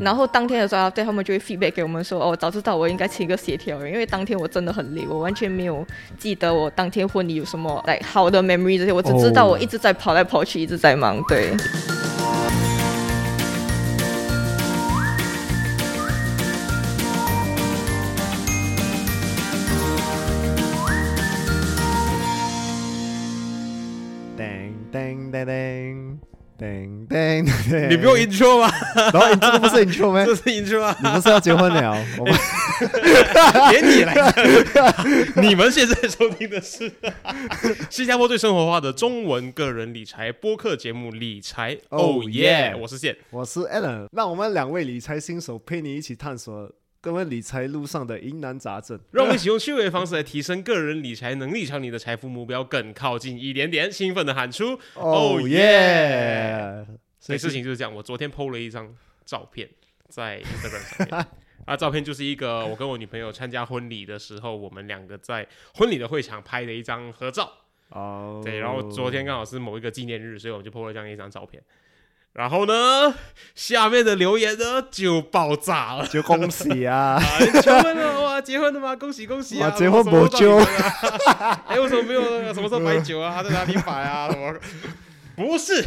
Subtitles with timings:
[0.00, 5.86] 然后当天的时候，对他们就会 feedback 给我们说，哦，早知道我应该请一个协调员，因为当天我真的很累，我完全没有
[6.18, 11.54] 记得我当天婚礼有什么来好的 memory 这些，我只知道我一直在跑来跑去，一直在忙，对。
[27.88, 28.70] 你不用 intro 吗？
[29.12, 30.24] 然后这个不是 intro 吗？
[30.24, 30.96] 这是 intro 吗！
[31.02, 32.06] 你不是要结婚了？
[32.18, 32.34] 我 们
[33.70, 34.14] 连你来。
[35.36, 36.90] 你们现在收听的是
[37.90, 43.16] 新加坡最生活化的中文个人理财播客节目《理财 Oh Oh Yeah》，我是健。
[43.30, 48.98] 我是 Alan，让我们两位理财新手陪你一起探索各位理财路上的疑难杂症。
[49.10, 53.90] 让我们一起用趣味的方式来提升个人理财能力，朝你的财富目标更靠近一点点。
[53.92, 56.86] 兴奋的喊出哦耶 Oh yeah！
[57.20, 58.92] 所以事情就是这样，我昨天 PO 了一张
[59.24, 59.68] 照片
[60.08, 61.26] 在 Instagram 上面。
[61.66, 67.52] 啊，照片就是一个我跟我女朋友参加婚礼的时候，我们两个在婚礼的会场拍的一张合照。
[67.90, 71.62] 哦，对，然后昨天刚好是某一个纪念日，所以我们就 PO 了这样一张照片。
[72.32, 73.14] 然后呢，
[73.54, 76.06] 下面的留言呢就爆炸了。
[76.06, 77.20] 就恭喜啊！
[77.60, 78.40] 求婚了哇！
[78.40, 78.94] 结婚了吗？
[78.96, 79.68] 恭喜恭喜啊！
[79.72, 83.34] 结婚不久啊 哎，为什么没有那个什么时候摆酒啊？
[83.34, 84.30] 他在哪里摆啊？
[84.30, 84.54] 什么？
[85.36, 85.84] 不是，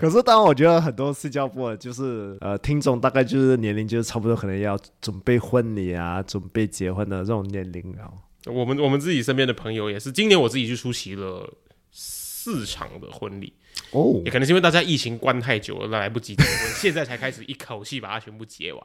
[0.00, 8.08] 可是，当然，我觉得很多新加坡的就是呃，听众大概就是年龄就是差不多，可能要准备婚礼啊，准备结婚的这种年龄啊。
[8.46, 11.52] 我们我们自己身边的朋友也是，今年我自己去出席了
[11.92, 13.52] 四场的婚礼，
[13.90, 18.82] 哦也可能是因为大家疫情关太久了，来不及结婚，现在才开始一口气把它全部结完。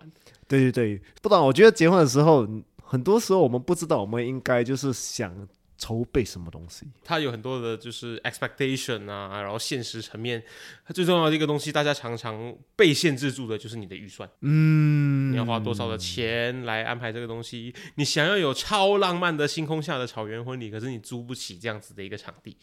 [0.49, 2.45] 对对对，不然我觉得结婚的时候，
[2.83, 5.33] 很多时候我们不知道我们应该就是想
[5.77, 6.85] 筹备什么东西。
[7.03, 10.43] 它有很多的就是 expectation 啊，然后现实层面，
[10.85, 14.29] 它最重要的一个东西，大家常常被限制住的就是你的预算。
[14.41, 17.73] 嗯，你要花多少的钱来安排这个东西？
[17.95, 22.57] 你想要有超浪漫的星空下的草原婚礼，可是你租不起这样子的一个场地，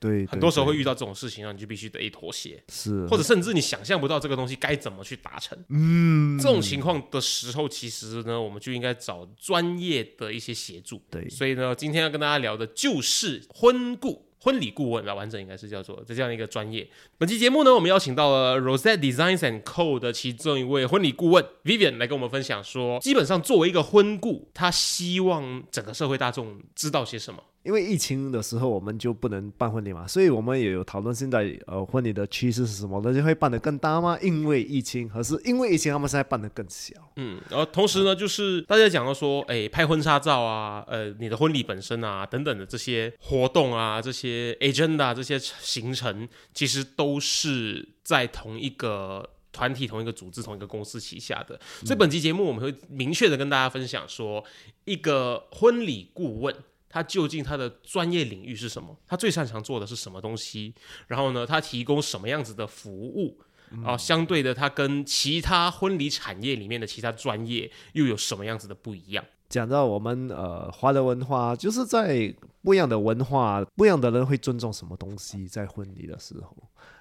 [0.00, 5.58] 对，很多时候会遇到这种事情，然后你就必须得妥协，是或者甚至你想象不到这个东西该怎么去达成。
[5.68, 11.02] 嗯，这种情况的时候，其实呢，我们就应该找专业的一些协助。
[11.10, 14.26] 对所以呢，今天要跟大家聊的就是婚顾。
[14.40, 16.88] 婚礼顾问吧，完整应该是叫做这样一个专业。
[17.18, 27.42] 本期节目呢，我们邀请到了 Rosette Designs and Co 的其中一位婚礼顾问 Vivian 来跟我们分享说，基本上作为一个婚顾，他希望整个社会大众知道些什么。
[27.68, 34.18] 因为疫情的时候我们就不能办婚礼嘛，所以我们也有讨论现在呃婚礼的趋势是什么，那就会办得更大吗？
[34.22, 36.94] 因为疫情，还是因为疫情他们现在办得更小？
[37.16, 49.28] 嗯，然后同时呢，就是大家讲到说，哎，拍婚纱照啊，呃，你的婚礼本身啊，等等的这些活动啊，这些 agenda 这些行程，其实都是在同一个。
[49.50, 54.44] 团体、同一个组织、同一个公司旗下的，所以本期节目我们会明确的跟大家分享说，
[54.84, 56.54] 一个婚礼顾问
[56.88, 60.74] 他究竟他的专业领域是什么，他最擅长做的是什么东西，
[61.06, 63.38] 然后呢，他提供什么样子的服务，
[63.84, 69.24] 啊、相对的，他跟其他婚礼产业里面的其他专业又有什么样子的不一样？
[69.48, 76.54] 讲到我们呃华人文化，就是在不一样的文化，不一样的人会尊重什么东西，在婚礼的时候？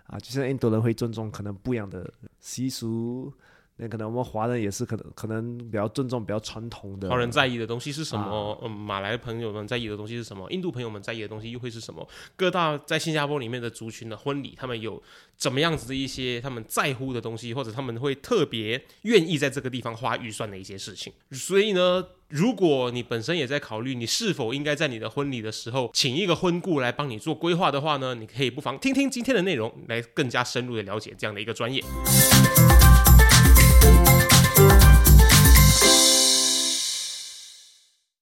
[0.06, 2.10] 啊，就像印度人会尊重可能不一样的
[2.40, 3.34] 习俗，
[3.78, 7.10] 那可能我们华人也是可能可能比较尊重比较传统的。
[7.10, 8.54] 华人在意的东西是什么？
[8.54, 10.50] 啊嗯，马来朋友们在意的东西是什么？
[10.52, 12.08] 印度朋友们在意的东西又会是什么？
[12.36, 15.02] 各大在新加坡里面的族群的婚礼，他们有
[15.36, 21.14] 怎么样子的一些他们在乎的东西，或者他们会特别愿意在这个地方花预算的一些事情。
[21.32, 31.84] 所以呢，如果你本身也在考虑你是否应该在你的婚礼的时候请一个婚顾来帮你做规划的话呢，你可以不妨听听今天的内容，来更加深入的了解这样的一个专业。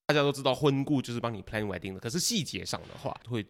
[0.07, 3.45] 大家都知道婚顾就是帮你 plan wedding 的，可是细节上的话会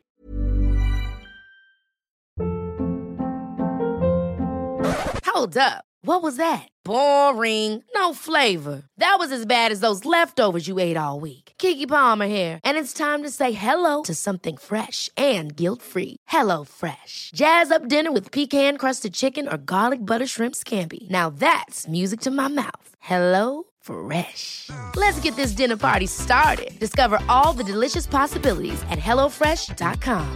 [5.33, 5.85] Hold up.
[6.03, 6.67] What was that?
[6.83, 7.83] Boring.
[7.95, 8.83] No flavor.
[8.97, 11.53] That was as bad as those leftovers you ate all week.
[11.57, 16.17] Kiki Palmer here, and it's time to say hello to something fresh and guilt-free.
[16.27, 17.31] Hello Fresh.
[17.33, 21.09] Jazz up dinner with pecan-crusted chicken or garlic butter shrimp scampi.
[21.09, 22.95] Now that's music to my mouth.
[22.99, 24.68] Hello Fresh.
[24.96, 26.76] Let's get this dinner party started.
[26.80, 30.26] Discover all the delicious possibilities at hellofresh.com.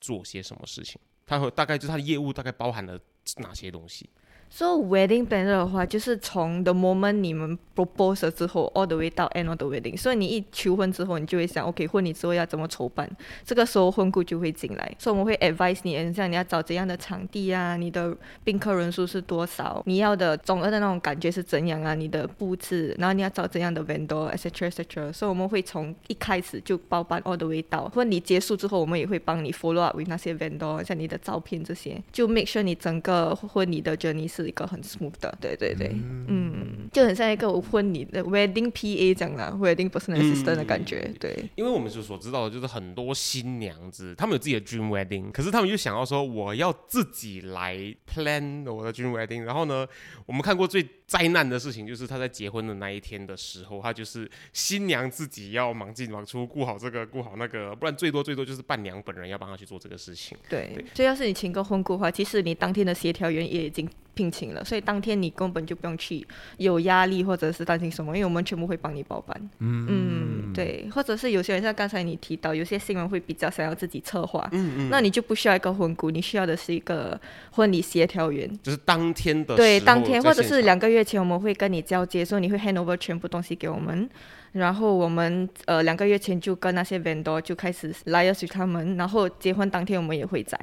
[0.00, 3.00] 做些什么事情，他会大概就是它的业务大概包含了
[3.38, 4.10] 哪些东西？
[4.48, 9.96] So wedding planner 的话，就是从 the moment 你们 propose 了之后，all the way 到 end of the wedding。
[9.98, 13.10] 所以你一求婚之后，你就会想，OK，婚礼之后要怎么筹办？
[13.44, 25.12] 这个时候婚顾就会进来，所以我们会 advise 你，像你要找怎样的场地啊，你的宾客人数是多少，你要的总额的那种感觉是怎样啊，你的布置，然后你要找怎样的 vendor，etc etc。
[25.12, 35.12] 所以我们会从一开始就包办 all the way 到婚礼结束之后，我们也会帮你 follow up with 那些 vendor，像你的照片这些，就 make sure 你整个婚礼的 journey 是一个很 smooth
[35.20, 35.90] 的，对对对，
[36.28, 41.48] 嗯，就很像一个婚礼的 wedding PA 这样啦，wedding personal assistant 的感觉，对。
[41.54, 49.42] 因为我们就所知道的，就是很多新娘子，她们有自己的 dream wedding，可是她们就想要说，我要自己来 plan 我的 dream wedding。
[49.42, 49.86] 然后呢，
[50.26, 60.36] 我们看过最灾难的事情，就是他在结婚的那一天的时候，他就是新娘自己要忙进忙出，顾好这个，顾好那个，不然最多最多就是伴娘本人要帮他去做这个事情。
[60.48, 66.26] 对，所以要是你请个婚顾的话，其实你当天的协调员也已经聘请了，所以当天你根本就不用去
[66.56, 69.50] 有压力或者是担心什么，因为我们全部会帮你包办。
[69.60, 77.20] 嗯对，或者是有些人像刚才你提到，有些新闻会比较想要自己策划，嗯嗯，那你就不需要一个婚顾，你需要的是一个
[77.52, 78.50] 婚礼协调员。
[78.62, 84.08] 就是当天的对，当天或者是两个月前，我们会跟你交接，说你会 hand over 全部东西给我们，
[84.52, 90.58] 然后我们呃两个月前就跟那些 vendor 就开始 liaise 他们，然后结婚当天我们也会在，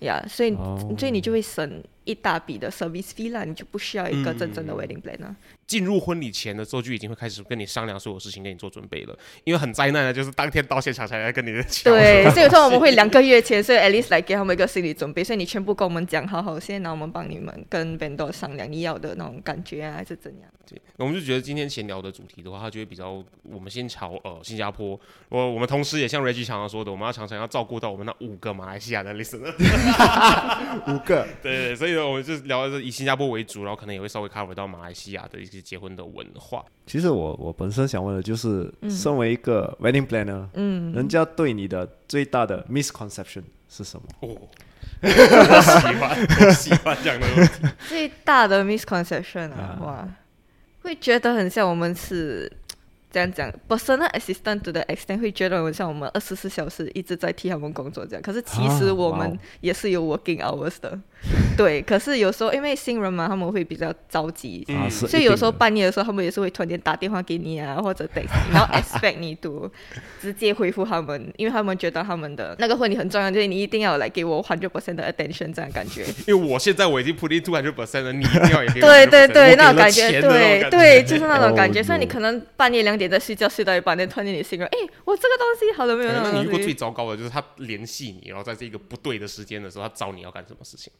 [0.00, 0.78] 呀、所以、哦。
[0.98, 5.34] 所以你就会省一大笔的 service fee 啦，你就不需要一个真正的 wedding planner。
[5.66, 9.18] 进入婚礼前的时候就已经会开始跟你商量所有事情，跟你做准备了。
[9.44, 11.92] 因为很灾难的就是当天到现场才来跟你的讲。
[11.94, 20.50] 对，所以说我们会两个月前，所以 at least 来给他们一个心理准备，所以你全部跟我们讲好好先，然后我们帮你们跟 vendor 商量你要的那种感觉啊，还是怎样。
[20.66, 24.98] 对，我们就觉得今天闲聊的主题的话，它就会比较，我们先朝呃新加坡，
[25.28, 29.52] 我我们同时也像 Reggie 常常说的，我们要常常要照顾到我们那五个马来西亚的 listener。
[30.88, 36.64] 五个，对对对，所以呢，我们就聊的是以新加坡为主，然后可能也会稍微 cover 到马来西亚的一些结婚的文化。
[36.86, 44.06] 其实我我本身想问的就是，身为一个 wedding planner，嗯，人家对你的最大的 misconception 是什么？
[44.20, 44.36] 哦，
[45.02, 45.08] 我
[45.60, 47.52] 喜欢，我喜欢这样的问题。
[47.88, 50.08] 最大的 misconception 啊，哇，
[50.82, 52.50] 会觉得很像我们是
[53.14, 58.20] 这样讲，personal assistant to the extent 会觉得我像我们二十四小时一直在替他们工作这样。
[58.20, 60.98] 可是其实啊我们也是有 working hours 的，
[61.56, 61.80] 对。
[61.82, 69.70] 可是有时候因为新人嘛，他们会比较着急，所以有时候半夜的时候，他们也是会突然间打电话给你啊，或者 text，然后 expect 你 to
[70.20, 76.04] 直接回复他们，因为他们觉得他们的那个婚礼很重要，就是你一定要来给我 hundred percent 的 attention 这样感觉。
[76.26, 81.80] 因为我现在我已经 put in two hundred percent 了，你一定要也给我对对对，那种感觉，对对，就是那种感觉。
[81.80, 86.12] 哦所以你可能半夜两点在睡觉，睡到一半，那突然间你醒了，哎，我这个东西好了没有？
[86.12, 90.92] 那你遇过最糟糕的就是他联系你，然后在这个不对的时间的时候，他找你要干什么事情？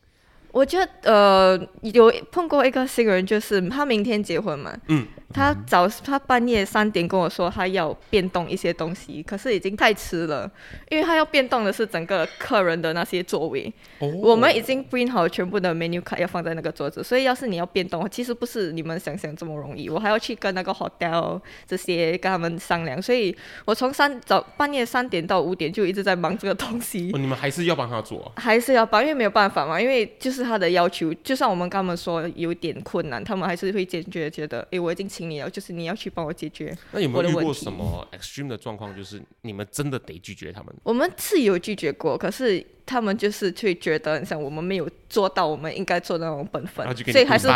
[0.54, 10.48] 我觉得呃，有碰过一个新人，就是他明天结婚嘛，嗯，他早他半夜三点跟我说他要变动一些东西，可是已经太迟了，
[10.90, 14.08] 因为他要变动的是整个客人的那些座位，哦。
[14.22, 27.10] 我们已经 print 好全部的 menu card 要放在那个桌子，所以要是你要变动，其实不是你们想象这么容易，我还要去跟那个 hotel 这些跟他们商量，所以我从三早半夜三点到五点就一直在忙这个东西。
[27.12, 27.18] 哦，。
[27.18, 28.14] 你们还是要帮他做。
[28.36, 36.76] 啊、还是要帮，因为没有办法嘛，因为就是他的要求，就算我们跟他们说有点困难，他们还是会坚决觉得，诶，我已经请你了，就是你要去帮我解决。
[36.92, 40.74] 那有没有遇过什么 extreme 的状况，就是你们真的得拒绝他们？
[40.82, 47.48] 我们是有拒绝过，可是他们就是会觉得，像我们没有做到我们应该做的那种本分所以还是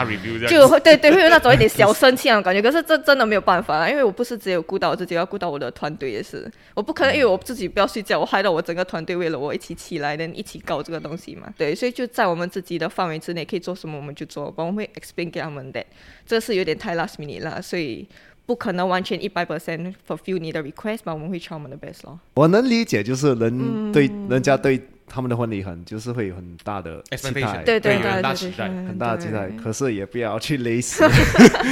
[0.48, 0.66] 就。
[0.66, 2.62] 会对对会有那种一点小生气那种感觉。
[2.62, 6.50] 可是这真的没有办法啦，因为我不是只有顾到我自己，要顾到我的团队也是。
[6.74, 11.52] 我不可能因为我自己不要睡觉，我害到我整个团队为了我一起起来，能一起搞这个东西嘛。
[11.56, 15.84] 对，所以就在我们自己的范围之内，可以做什么我们就做，我们会 explain 给他们的。
[16.26, 18.08] 这是有点太 last minute 了，所以。
[18.46, 22.18] 不可能完全一百 percent fulfill 你的 request 吧，我们会 try 我们的 best 咯。
[22.32, 31.04] 我能理解，就是人嗯对、人家对他们的婚礼很就是会有很大的期待，对对对很大期待很大的期待，可是也不要去勒死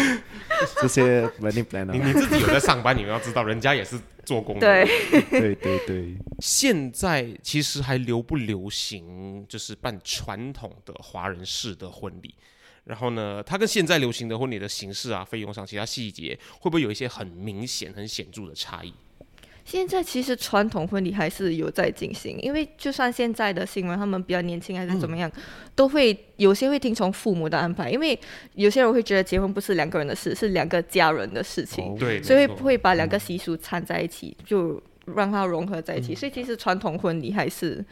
[0.81, 1.93] 这些 wedding 你 planner。
[1.93, 4.61] 你自己有在上班，你们要知道，人家也是做工的。
[4.61, 12.35] 对，对对对，现在其实还流不流行，就是办传统的华人式的婚礼。
[12.85, 18.95] 然后呢，它跟现在流行的婚礼的形式啊、费用上其他细节，会不会有一些很明显、很显著的差异？
[19.67, 25.31] 现在其实传统婚礼还是有在进行，因为就算现在的新闻他们比较年轻还是怎么样，
[25.75, 28.17] 都会有些会听从父母的安排，因为
[28.55, 34.81] 有些人会觉得结婚不是两个人的事，是两个家人的事情，哦对，所以会会把两个习俗掺在一起，就
[35.17, 36.13] 让它融合在一起。
[36.13, 36.17] 嗯。
[36.17, 37.85] 所以其实传统婚礼还是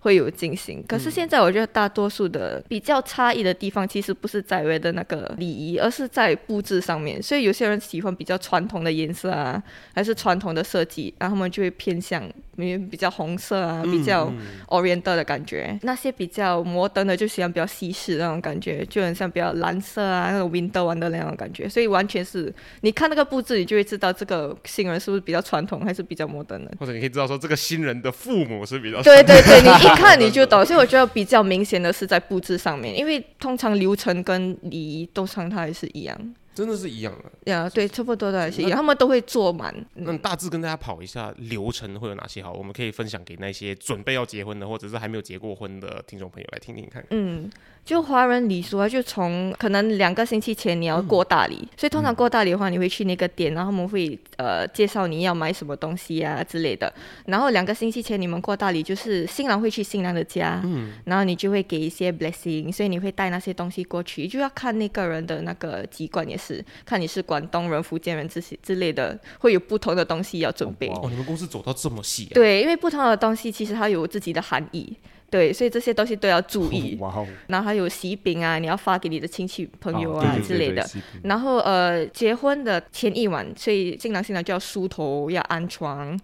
[0.00, 0.84] 会有进行。
[0.88, 7.22] 可是现在我觉得大多数的比较差异的地方，其实不是在为的那个礼仪，而是在布置上面。
[7.22, 9.62] 所以有些人喜欢比较传统的颜色啊，
[9.94, 14.32] 还是传统的设计，然后他们就会偏向比比较红色啊，比较
[14.68, 15.78] Oriental 的感觉。
[15.82, 21.68] 那些比较摩登的，就喜欢比较西式那种感觉，就很像比较蓝色啊，那种 Winter One 的那种感觉。
[21.68, 26.72] 所以完全是你看那个布置，你就会知道这个新人是不是比较传统，还是比较摩登的。
[26.78, 30.64] 或者你可以知道说这个新人的父母是比较对对对，你一看你就懂。
[30.64, 36.34] 所以我觉得比较明显的是在布置上面，因为通常流程跟礼仪都常它还是一样。
[36.52, 37.50] 真的是一样的。
[37.50, 39.74] 呀，对，差不多都还是一样，他们都会做满。
[39.94, 42.52] 那大致跟大家跑一下流程会有哪些好？
[42.52, 47.02] 我们可以分享给那些准备要结婚的，或者是还没有结过婚的听众朋友来听听看。
[47.10, 47.48] 嗯，
[47.84, 56.92] 就华人礼俗啊，就从可能两个星期前你要过大礼，所以通常过大礼的话，你会去那个店，然后他们会呃介绍你要买什么东西啊之类的。
[57.26, 70.86] 然后两个星期前你们过大礼，就是新郎会去新娘的家，嗯，然后你就会给一些 blessing，所以你会带那些东西过去，就要看那个人的那个籍贯也是，看你是广东人、福建人之些之类的，会有不同的东西要准备。
[70.88, 72.34] 哦，你们公司走到这么细、啊？
[72.34, 74.94] 对，因为不同的东西其实它有自己的含义，
[75.30, 76.96] 对，所以这些东西都要注意。
[77.00, 80.84] 哇哦，然后还有喜饼啊，你要发给你的亲戚朋友啊之类的。
[81.22, 86.18] 然后呃，结婚的前一晚，所以新郎新娘就要梳头，要安床。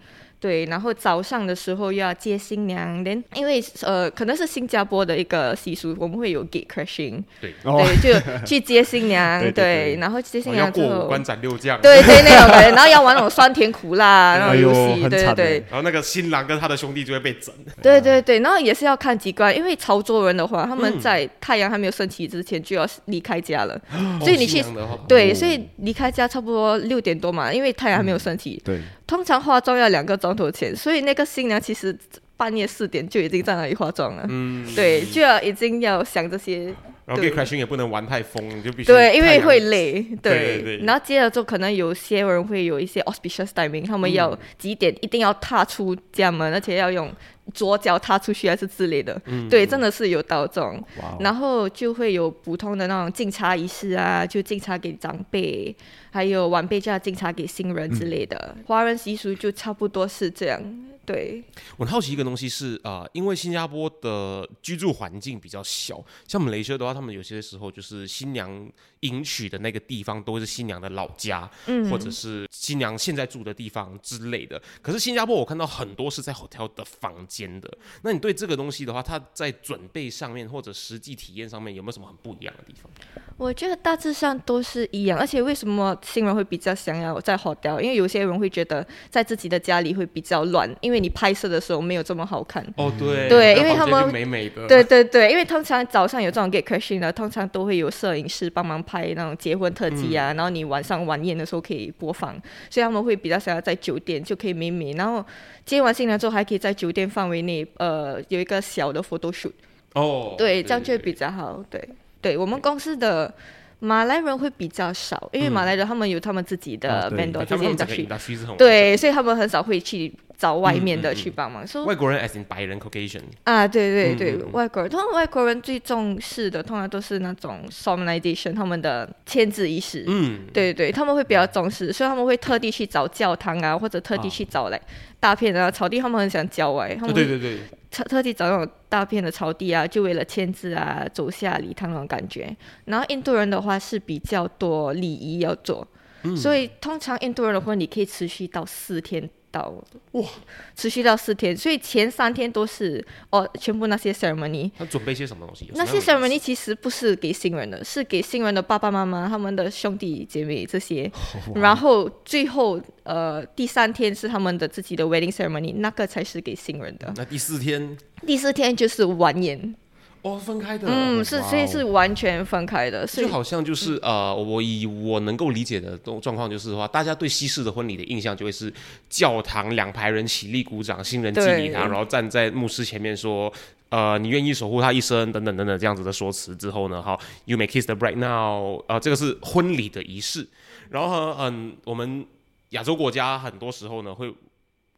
[0.46, 7.20] 对，然后早上的时候又要接新娘，连因为呃可能是新加坡的一个习俗，我们会有 gate crashing，
[7.64, 11.80] 哦，对，就 去接新娘，对对对然后接新娘之后，过五关斩六将。
[11.80, 15.64] 对对那种感觉，然后要玩那种酸甜苦辣 那种游戏，对对。
[15.68, 17.52] 然后那个新郎跟他的兄弟就会被整。
[17.82, 23.76] 对对对，然后也是要看籍贯，因为潮州人的话，他嗯们在太阳还没有升起之前就要离开家了，
[24.20, 24.62] 所以你去
[25.08, 31.96] 对，所以离开家差不多六点多嘛，因为太阳还没有升起，对，通常化妆要两个钟头前，所以那个新娘其实
[32.36, 36.74] 半夜四点就已经在那里化妆了，嗯，对，就要已经要想这些，
[37.06, 37.30] 然后对。
[37.30, 40.78] gay crashing 也不能玩太疯，你就必须对，因为会累，对对。
[40.78, 44.38] 然后接着就可能有些人会有一些 auspicious timing，他们要嗯。
[44.58, 47.10] 几点一定要踏出家门，而且要用
[47.54, 50.82] 左脚踏出去还是之类的，嗯对，真的是有到这种。
[51.20, 55.74] 然后就会有普通的那种敬茶仪式啊，就敬茶给长辈，
[56.10, 58.36] 还有晚辈就要敬茶给新人之类的。
[58.56, 60.60] 嗯华人习俗就差不多是这样，
[61.06, 61.42] 对，
[61.76, 68.70] 我很好奇一个东西是啊、呃因为新加坡的居住环境比较小，像马来西亚的话，他们有些时候就是新娘
[69.00, 74.60] 迎娶的那个地方都是新娘的老家，嗯或者是新娘现在住的地方之类的。
[74.82, 77.72] 可是新加坡我看到很多是在 hotel 的房间的。
[78.02, 82.90] 那你对这个东西的话，它在准备上面或者实际体验上面有没有什么很不一样的地方？
[83.36, 85.18] 我觉得大致上都是一样。
[85.18, 87.80] 而且为什么新人会比较想要在 hotel？
[87.80, 92.64] 因为有些人会觉得在自己的家里会比较乱，因为你拍摄的时候没有这么好看。
[92.76, 93.28] 哦，对。
[93.28, 102.32] 对因为他们美美的，对对对，因为通常早上有这种 get crashing 的，通常都会有摄影师帮忙拍那种结婚特辑啊，然后你晚上晚宴的时候可以播放，
[102.70, 105.24] 所以他们会比较想要在酒店就可以美美，然后
[105.64, 109.52] 接完新娘之后还可以在酒店范围内呃有一个小的 photo shoot，
[109.94, 111.88] 哦，对，这样就会比较好，对
[112.20, 113.32] 对，我们公司的。
[113.78, 121.66] 马来人会比较少，因为马来人他们有他们自己的哦对 vendor，、自己的他们整个 industry，industry 对，所以他们很少会去找外面的去帮忙。
[121.66, 130.04] 所以外国人 as in 白人 Caucasian，啊，对对嗯对，外国人通常外国人最重视的，通常都是那种 solemnization，他们的签字仪式。
[130.06, 134.80] 嗯，对对，他们会比较重视，所以他们会特地去找教堂啊，或者特地去找来
[135.18, 137.58] 大片的草地，他们很喜欢郊外，他啊们会对对对，
[137.90, 142.54] 特特地找那种大片的草地啊，就为了签字啊，走下礼堂那种感觉。
[142.84, 145.86] 然后印度人的话是比较多礼仪要做，
[146.22, 149.72] 嗯所以通常印度人的婚礼可以持续到四天到
[150.12, 150.28] 哇，
[150.74, 154.70] 持续到四天，所以前三天都是哦，全部那些 ceremony。
[154.76, 155.70] 他准备些什么东西？
[155.74, 161.10] 那些 ceremony 其实不是给新人的，是给新人的爸爸妈妈、他们的兄弟姐妹这些。
[161.54, 167.12] 然后最后呃第三天是他们的自己的 wedding ceremony，那个才是给新人的。
[167.16, 167.96] 那第四天
[168.26, 169.74] 第四天就是晚宴，
[170.22, 178.72] 哦，分开的，嗯，是所以是完全分开的，就好像就是呃，我以我能够理解的状状况就是的话，大家对西式的婚礼的印象就会是
[179.08, 183.52] 教堂两排人起立鼓掌，新人进礼堂，然后站在牧师前面说。
[183.88, 190.44] 呃，你愿意守护他一生，等等等等这样子的说辞之后呢，好，You may kiss the bride now，呃，这个是婚礼的仪式。
[190.90, 192.26] 然后呢，嗯，我们
[192.70, 194.34] 亚洲国家很多时候呢会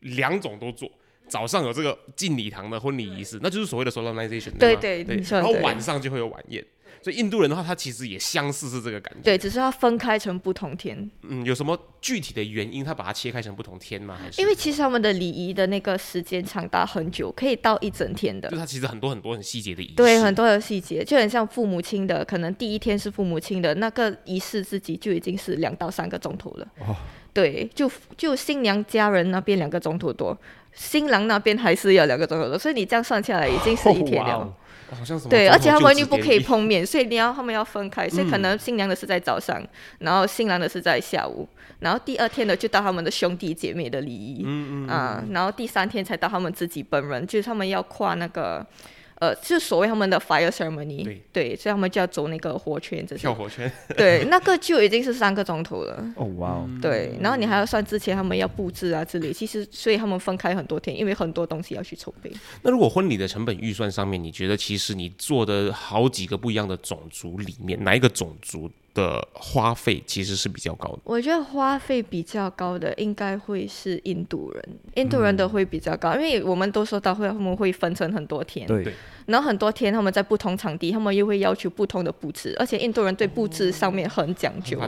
[0.01, 0.91] 两种都做，
[1.29, 6.65] 早上有这个进礼堂的婚礼仪式，那就是所谓的 solemnization，对对对然后晚上就会有晚宴。
[7.01, 9.21] 所以印度人的话，他其实也相似是这个感觉。
[9.23, 14.19] 对，只是它分开成不同天，嗯，有什么具体的原因，他把它切开成不同天吗？
[14.21, 18.57] 还是因为其实他们的礼仪的那个时间长达很久，可以到一整天的就。
[18.57, 26.67] 他其实很多很多很细节的仪式，对，很多的细节就很像父母亲的，可能第一天是父母亲的那个仪式，自己就已经是两到三个钟头了。
[26.81, 26.97] 哦
[27.33, 30.37] 对，就就新娘家人那边两个钟头多，
[30.73, 34.53] 新郎那边还是要两个钟头多，所以你这样算下来已经是一天了。
[35.29, 39.63] 对，而且他们又不可以碰面，所以你要他们要分开，所以可嗯能新娘的是在早上，
[39.99, 41.47] 然后新郎的是在下午，
[41.81, 48.67] 然后第二天呢就到他们的兄弟姐妹的礼仪，嗯嗯啊，然后第三天才到他们自己本人，就是他们要跨那个。
[49.21, 51.57] 呃，就所谓他们的 fire ceremony，对。
[51.57, 56.25] 所以他们就要走那个火圈，这些，跳火圈， 对，那个就已经是三个钟头了，哦。
[56.37, 62.31] 哇哦，对，然后你还要算之前他们要布置啊之类，其实所以他们分开很多天，因为很多东西要去筹备。
[62.63, 70.99] 那如果婚礼的成本预算上面，你觉得其实你做的好几个不一样的种族里面，哪一个种族的花费其实是比较高的？
[71.05, 78.83] 我觉得花费比较高的应该会是印度人，印度人的会比较高，因为我们都说到会他们会分成很多天，对。
[78.83, 78.95] 对
[79.29, 84.81] 然后很多天他们在不同场地，他们又会要求不同的布置，而且印度人对布置上面很讲究。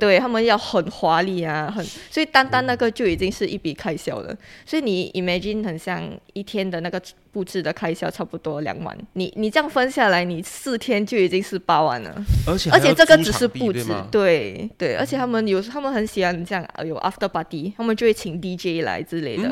[0.00, 4.34] 对他们要很华丽啊，很，所以单单那个就已经是一笔开销了。
[4.64, 12.24] 所以你 imagine 很像一天的那个布置的开销差不多两万，你你这样分下来，你四天就已经是八万了。
[12.46, 19.48] 而且而且这个只是是布置，对对，而且他们有他们很喜欢这样呃有 after party，他们就会请 DJ 来之类的，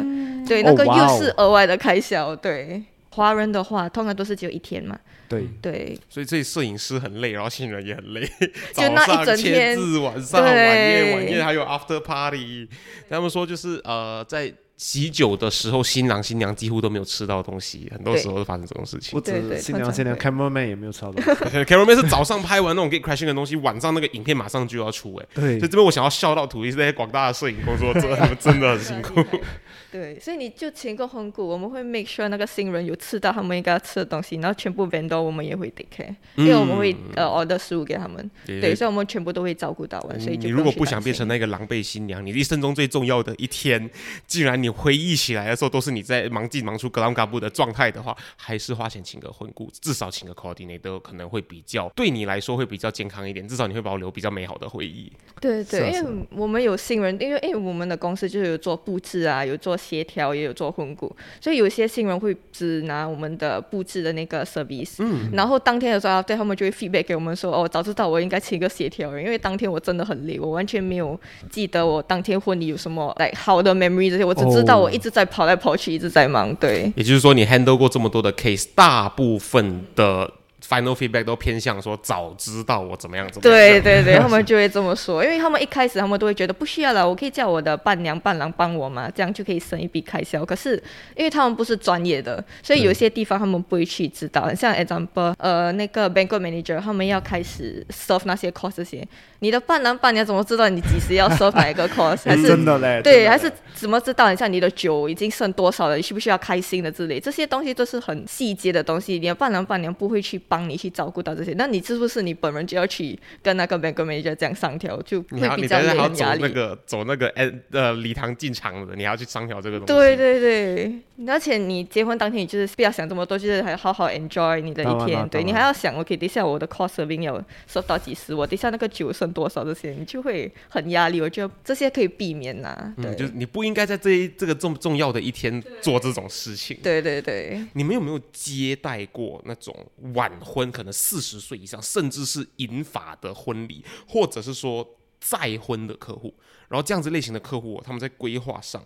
[0.47, 2.37] 对，那个又是额外的开销。
[2.37, 4.99] 对，华人的话通常都是只有一天嘛，
[5.29, 5.99] 对，对。
[6.09, 8.21] 所以这摄影师很累，然后新人也很累，
[8.75, 12.69] 就那一整早上签天字，晚上对晚宴晚宴还有 after party。
[13.09, 14.52] 他们说就是呃在。
[14.80, 19.12] 喜酒的时候，新郎新娘几乎都没有吃到东西，很多时候都发生这种事情。
[19.12, 19.20] 不。
[19.20, 21.12] 止对对新娘新娘 cameraman 也没有吃到，
[21.64, 25.58] Cameraman 是早上拍完那种 get crashing 的东西，晚上那个影片马上就要出、哎，对。
[25.58, 29.22] 所以这边我想要笑到土地是那些广大的摄影工作者，他们真的很辛苦。
[29.92, 43.90] 对，所以你就请个红谷，我们会 make sure 那个新人有吃到他们应该要吃的东西，然后全部 vendor 我们也会 take care，、因为我们会呃 order 食物给他们，对，所以我们全部都会照顾到完，所以就你如果不想变成那个狼狈新娘，你一生中最重要的一天，
[44.28, 55.10] 既然你回忆起来的时候都是你在忙进忙出格朗嘎布的状态的话，还是花钱请个婚顾，至少请个 coordinator 可能会比较对你来说会比较健康一点，至少你会保留比较美好的回忆。
[55.40, 55.90] 对对，是啊啊。
[55.90, 71.18] 因为我们有新人，因为因为我们的公司就是有做布置啊，有做协调，也有做婚顾，所以有些新人会只拿我们的布置的那个 service，嗯，然后当天的时候，对他们就会 feedback 给我们说，哦，早知道我应该请一个协调人，因为当天我真的很累，我完全没有
[71.50, 76.92] 记得我当天婚礼有什么来好的 memory 这些，我只知知道我一直在跑来跑去，一直在忙，对。
[76.94, 80.31] 也就是说，你 handle 过这么多的 case，大部分的
[80.70, 83.59] final feedback 都偏向说早知道我怎么样怎么样。
[83.59, 90.44] 对对对，他们就会这么说，因为他们一开始他们都会觉得不需要了，我可以叫我的伴娘伴郎帮我嘛，这样就可以省一笔开销。
[90.44, 90.80] 可是
[91.16, 94.54] 因为他们不是专业的，所以有些地方他们不会去知道。
[94.54, 99.04] 像 example，呃，那个 banquet manager 他们要开始 serve 那些 course 这些，
[99.40, 102.24] 你的伴郎伴娘怎么知道你几时要 serve 哪一个 course？
[102.26, 104.30] 还是真的嘞，对，还是怎么知道？
[104.30, 105.96] 你像你的酒已经剩多少了？
[105.96, 107.18] 你需不需要开心的之类？
[107.18, 111.53] 这些东西都是很细节的东西，你的伴郎伴娘不会去帮你去照顾到这些。
[111.55, 116.42] 那你是不是你本人就要去跟那个 bank manager 这样商调，就会比较等下还要走有压力？
[116.42, 119.92] 那个走那个呃呃礼堂进场的，你还要去商调这个东西。
[119.92, 125.29] 对对对，而且你结婚当天，你就是不要想这么多，就是还好好 enjoy 你的一天。
[125.29, 127.38] 对你还要想，OK，等一下我的 cost serving 要
[127.70, 131.20] serve 到几十，我等一下那个酒剩多少，这些你就会很压力。
[131.20, 136.79] 我觉得这些可以避免呐、对、嗯，就是你不应该在这一这个这么重要的一天做这种事情。
[136.83, 137.61] 对对对。
[137.75, 139.75] 你们有没有接待过那种
[140.14, 144.86] 晚婚，可能四十岁以上，甚至是银发的婚礼，或者是说
[145.20, 146.34] 再婚的客户？
[146.68, 148.82] 然后这样子类型的客户，他们在规划上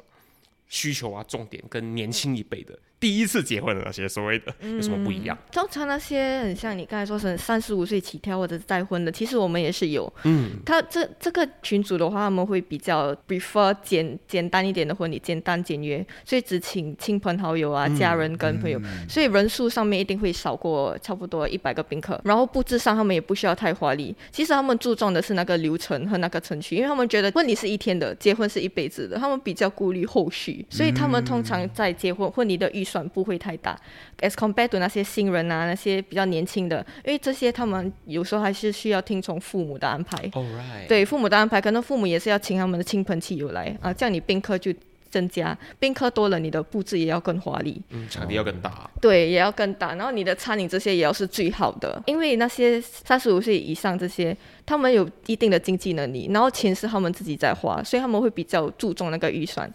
[0.68, 5.36] 需求啊，重点跟年轻一辈的第一次结婚的那些所谓的有什么不一样？
[5.52, 10.10] 通常那些很像你刚才说是三十五岁起跳或者是再婚的，其实我们也是有。
[10.22, 22.18] 嗯，他这这个群组的话，他们会比较 prefer 简简单一点的婚礼，简单简约，所以只请亲朋好友啊、家人跟朋友，所以人数上面一定会少过差不多一百个宾客。
[22.24, 33.76] 然后布置上他们也不需要太华丽，其实他们注重的是那个流程和那个程序，因为他们觉得婚礼是一天的，结婚是一辈子的，他们比较顾虑后续，所以他们通常在结婚婚礼的预算不会太大。
[34.20, 40.16] as compared to 那些新人啊，那些比较年轻的，因为这些他们有时候还是需要听从父母的安排。
[40.28, 44.72] All right，对父母的安排，可能父母也是要请他们的亲朋戚友来啊，这样你宾客就
[45.10, 47.82] 增加，宾客多了，你的布置也要更华丽。
[47.90, 48.88] 嗯，场地要更大。
[49.00, 59.70] 对，也要更大，然后你的餐饮这些也要是最好的，因为那些三十五岁以上这些，他们有一定的经济能力，然后钱是他们自己在花，所以他们会比较注重那个预算。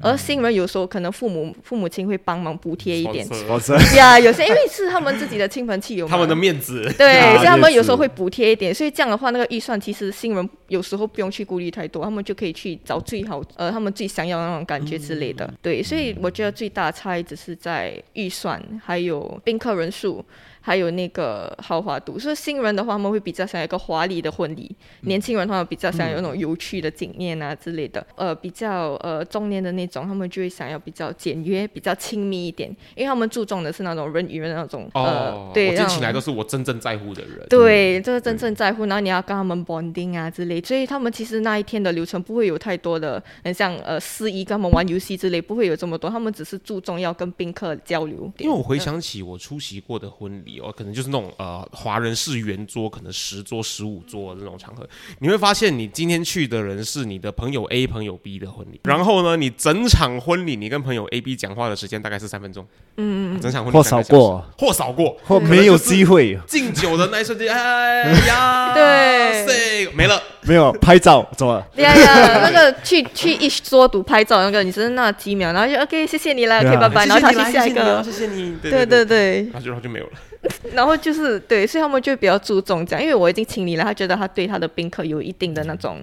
[0.00, 3.24] 而新人有时候可能父母父母亲会帮忙补贴一点。
[3.60, 15.48] 是呀， 有些因为是他们自己的亲朋戚友嘛，他们的面子，对，啊所以他们有时候会补贴一点，所以这样的话，那个预算其实新人有时候不用去顾虑太多，他们就可以去找最好呃他们最想要的那种感觉之类的。
[15.62, 20.24] 对，所以我觉得最大差异只是在预算，还有宾客人数。
[20.62, 24.70] 还有那个豪华度，所以新人的话，他们会比较想要一个华丽的婚礼；
[25.02, 28.06] 年轻人的话，比较想要有那种有趣的景面啊之类的。
[28.14, 37.44] 呃，比较呃中年的那种，他们就会想要比较简约、比较亲密一点，因为他们注重的是那种人与人的那种、哦呃，，对，我请来都是我真正在乎的人。
[37.50, 48.30] 对，这个真正在乎，然后你要跟他们 bonding 啊之类，所以他们其实那一天的流程不会有太多的，很像呃司仪跟他们玩游戏之类，不会有这么多，他们只是注重要跟宾客交流。
[48.38, 54.86] 因为我回想起我出席过的婚礼哦，可能就是那种呃华人式圆桌，可能十桌、十五桌的那种场合，
[55.20, 69.92] 你会发现你今天去的人是你的朋友 A、朋友 B 的婚礼，然后呢，你整场婚礼你跟朋友 A、B 讲话的时间大概是三分钟，嗯嗯，整场婚礼或少过，或少过，或没有机会，敬酒的那一瞬间，哎呀，对。
[69.94, 71.62] 没了，没有拍照，怎么？
[71.76, 79.04] 呀呀，那个去去一桌读拍照那个，你只是那几秒，然后就 OK，谢谢你了，OK，拜拜，然后他去下一个，谢谢你，对对对。
[79.04, 80.12] 对，然后就然后就没有了。
[80.74, 86.00] 然后就是对，所以他们就比较注重这样，因为我已经请你了，他觉得他对他的宾客有一定的那种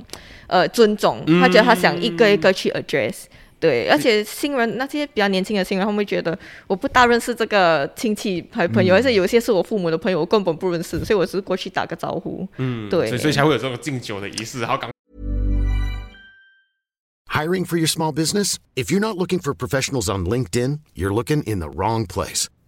[0.47, 3.25] 呃尊重，他觉得他想一个一个去 address。
[3.60, 12.47] 对，而且新人那些比较年轻的新人，他们会觉得我不大认识这个亲戚还朋友，而且有一些是我父母的朋友，我根本不认识，所以我只是过去打个招呼。
[12.56, 14.89] 嗯，对所以所以才会有这种敬酒的仪式，然后赶
[17.32, 18.56] Hiring for your small business?
[18.75, 22.47] If you're not looking for professionals on LinkedIn, you're looking in the wrong place.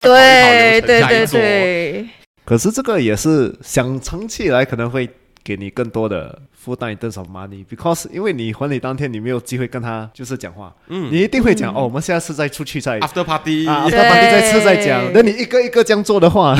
[0.00, 2.08] 对对对对，
[2.44, 5.08] 可是这个也是想长期以来可能会
[5.44, 13.98] 给你更多的负担 in terms of money，because 因为你婚礼当天你没有机会跟他就是讲话，嗯，你一定会讲、哦，我们下次再出去再 after party 啊，对。
[13.98, 15.10] after party 再吃再讲。
[15.14, 16.54] 那你一个一个这样做的话，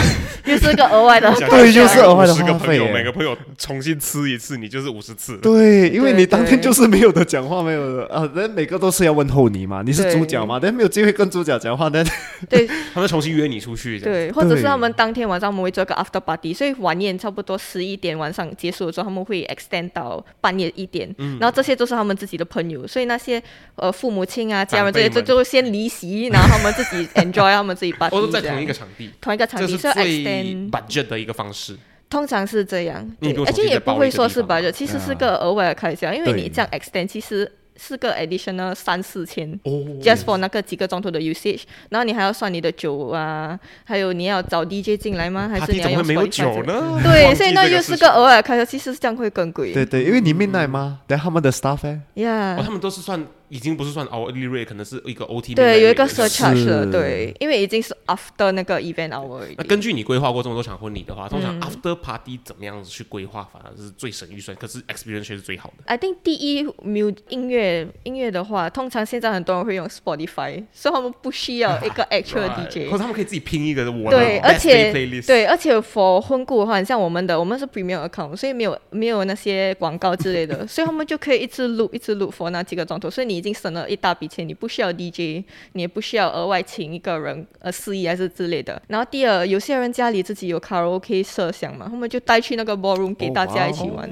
[0.46, 5.36] 又是个额外的讲对就是额外的50个朋友，花费每个朋友重新吃一次，你就是五十次。
[5.36, 12.02] 对，因为你当天就是没有的讲话，没有的啊，人每个都是要问候你嘛，你是主角嘛，但没有机会跟主角讲话，那
[12.48, 12.66] 对。
[12.94, 21.38] 他们重新约你出去，对，或者是他们当天晚上我们会做一个 after party，所以晚宴差不多十一点晚上结束的时候，他们会 extend 到半夜一点，嗯。
[21.38, 23.42] 然后这些都是他们自己的朋友，所以那些
[23.74, 30.24] 呃父母亲啊、家人这些就就先离席， 然后他们自己 enjoy 他们自己 party， 哦，都在同一个场地，同一个场地，这是最
[30.70, 31.76] budget 的一个方式。
[32.09, 33.09] 通常是这样，
[33.46, 39.50] 而且也不会说是 budget，其实是个额外的开销，因为你这样 extend 其实是个 additional 三四千。
[39.64, 39.70] 哦
[40.02, 45.48] just for 那个几个钟头的 usage，然后你还要算你的酒啊，还有你要找 DJ 进来吗？
[45.48, 46.62] 还是你要用怎么会没有酒？
[46.64, 47.00] 呢？
[47.02, 49.72] 对，所以那这又是个事情额外开销，其实是这样会更贵。
[49.72, 55.54] 对对，因为你 midnight 吗，但他们的 staff 哎，呀哦，他们都是算已经不是算 hourly rate，可能是一个 OT。
[55.54, 56.64] 对，有一个 surcharge。
[56.64, 59.42] 的，对，因为已经是 after 那个 event hour。
[59.58, 65.84] 那根据你规划过这么多场婚礼的话，通常嗯 after party 怎么样子去规划，反而是最省预算，可是 experience 却是最好的。
[65.86, 72.98] I think 第一，music 音乐音乐的话，通常现在很多人会用 Spotify，所以他们不需要一个 actual DJ 可是。
[72.98, 74.92] 他们可以自己拼一个我的对而且。
[75.26, 88.81] 对，而且 for 婚顾的话，很像我们的，我们是 premium account，所以没有没有那些广告之类的， 所以他们就可以一直录一直录 for 那几个钟头，所以你已经省了一大笔钱，你不需要 DJ，你也不需要额外请一个人呃司仪还是之类的。
[88.87, 94.09] 然后第二，有些人家里自己有卡拉 OK 设想嘛，他们就带去那个 ballroom 给大家一起玩。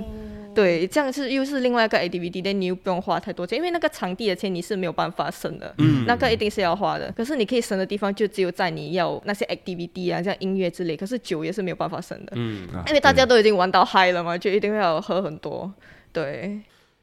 [0.55, 7.13] 对，这样是又是另外一个 activity，但你又不用花太多钱，因为那个场地的钱你是没有办法省的，嗯那个一定是要花的。
[7.13, 15.73] 可是你可以省的地方就只有在你要那些 activity 啊，像音乐之类，可是酒也是没有办法省的，嗯，啊因为大家都已经玩到嗨了嘛，就一定会要喝很多。
[16.13, 16.59] 对，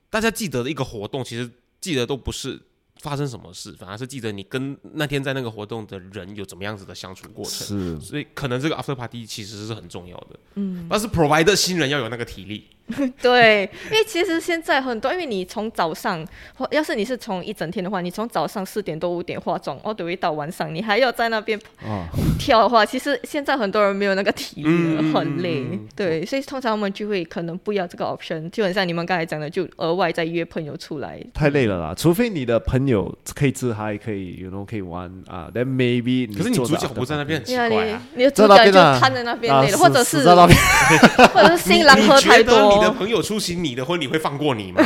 [0.10, 1.50] 大家记得的一个活动，其实
[1.86, 2.60] 记得都不是
[3.02, 7.68] 发生什么事，反而是记得你跟那天在那个活动的人有怎么样子的相处过程。
[7.68, 8.00] 是。
[8.00, 12.66] 所以可能这个 after party 其实是很重要的，嗯，但是 provide 新人要有那个体力，
[13.22, 22.06] 对，因为其实现在很多，因为你从早上，或要是你是从一整天的话，你从早上四点多五点化妆哦，对到晚上，你还要在那边啊，
[22.38, 25.66] 跳的话，其实现在很多人没有那个体力了，嗯很累。
[25.96, 31.20] 对，所以通常我们就会可能不要这个 option，就很像你们刚才讲的，就额外再约朋友出来。
[31.34, 31.94] 太累了啦。
[31.98, 38.02] 除非你的朋友可以自嗨，可以 you know 可以玩啊，then maybe 可是你主角不在那边很奇怪啊。
[38.14, 40.60] 你你的主角就瘫在那边或者是死在那边，
[41.34, 44.82] 或者是 新郎喝太你觉得你的，朋友出席你的婚礼会放过你吗？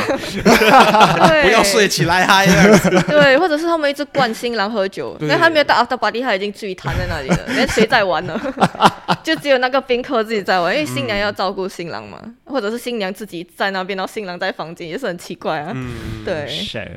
[1.42, 2.78] 不要睡起来嗨啊！
[3.08, 8.40] 对，或者是他们一直灌新郎喝酒，对但他没有到 after party，他已经自己瘫在那里了，那谁在玩呢？
[9.22, 15.74] 就只有那个宾客自己在玩，因为新娘要照顾新郎嘛，或者是新娘自己在那边，然后新郎在房间，也是很奇怪啊。
[16.24, 16.48] 对，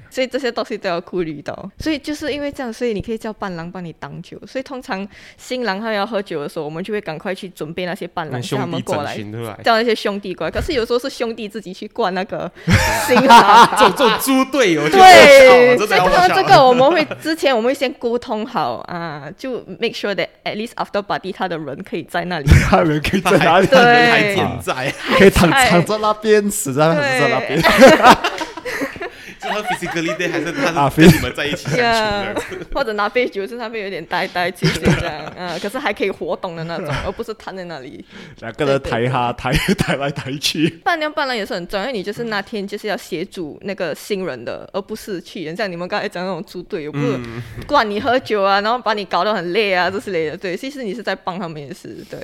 [0.10, 1.54] 所以这些东西都要顾虑到。
[1.78, 4.40] 所以就是因为这样，所以你可以叫伴郎帮你挡酒。
[4.48, 9.18] 所以通常新郎他要喝酒的时候，我们就会赶快去准备那些伴郎，叫他们过来，
[9.64, 12.50] 叫那些兄弟过来，可是有时候是兄弟自己去灌那个
[13.08, 15.88] 新郎，这种种猪队友对，所以
[16.36, 22.46] 这个我们会之前我们会先沟通好啊，就 make sure that at least after party 他的人可以在那里。
[22.70, 23.68] 他人可以在哪里？
[23.68, 23.80] 对。
[23.80, 27.62] 人还健在，可以躺在躺在那边，死在死在那边。
[29.58, 32.42] 是他 physically day 还是他啊是跟你们在一起相处呀的？
[32.74, 38.04] 或者拿杯酒，是那边有点呆呆其实这样，嗯， 可是还可以活动的那种， 而不是瘫在那里。
[38.40, 40.68] 两个人抬哈抬 抬来抬去。
[40.84, 47.20] 伴娘伴郎也是很重要，因为你就是那天就是要协助那个新人的，而不是去像你们刚才讲那种猪队友，不是
[47.68, 50.38] 灌你喝酒啊，然后把你搞得很累啊这之类的。
[50.38, 52.20] 对，其实你是在帮他们也是对。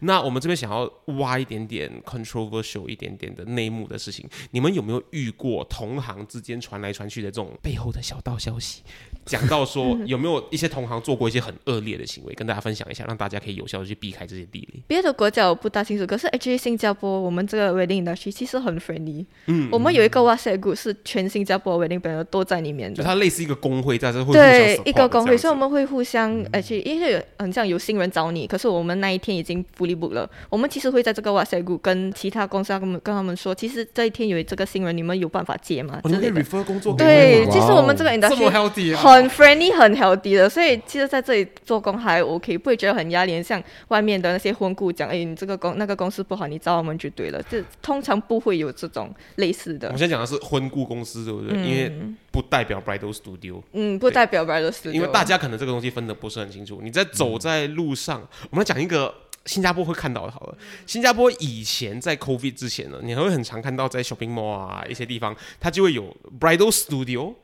[0.00, 8.82] 那我们这边想要挖一点点 controversial 一点点的内幕的事情，你们有没有遇过同行之间传来传去的这种背后的小道消息？
[9.24, 14.80] 讲到说有没有一些同行做过一些很恶劣的行为，跟大家分享一下，让大家可以有效的去避开这些地雷。
[14.86, 19.26] 别的国家我不大清楚，可是 actually 新加坡我们这个 wedding industry 其实很 friendly。
[19.46, 22.96] 嗯，我们有一个 WhatsApp group 是全新加坡 wedding planner 都在里面的。
[22.96, 36.00] 就它类似一个工会，在这会对一个工会，所以我们会互相，而且因为有很像有新人找你，可是我们那一天已经 fully book 了，我们其实会在这个 WhatsApp group 跟其他公司要跟他们跟他们说，其实这一天有这个新人，你们有办法接吗？
[36.04, 36.28] 哦，们的。
[36.28, 43.42] refer 工作给对，其实我们这个这么 industry healthy 啊很 friendly 很 healthy 的，所以其实在这里做工还 OK，不会觉得很压力。
[43.42, 47.42] 像外面的那些婚顾讲，哎，你这个公那个公司不好，你找我们就对了。
[47.48, 51.58] 这通常不会有这种类似的我们，现在讲的是婚顾公司，对不对？
[51.62, 51.92] 因为
[52.30, 56.80] 不代表 bridal studio，嗯，不代表 bridal studio，因为大家可能这个东西分的不是很清楚。
[56.82, 58.20] 你在走在路上，
[58.50, 59.12] 我们来讲一个
[59.48, 60.58] 新加坡会看到的，好了。
[60.86, 67.34] 新加坡以前在 COVID 之前呢，你还会很常看到在 shopping mall 啊一些地方，它就会有 bridal studio。